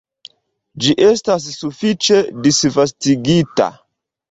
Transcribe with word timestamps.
Ĝi 0.85 0.95
estas 1.07 1.45
sufiĉe 1.59 2.19
disvastigita. 2.49 3.71